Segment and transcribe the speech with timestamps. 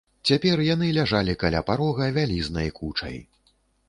[0.27, 3.15] Цяпер яны ляжалі каля парога вялізнай кучай.